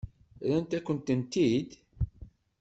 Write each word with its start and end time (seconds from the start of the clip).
Rran-akent-tent-id? 0.45 1.69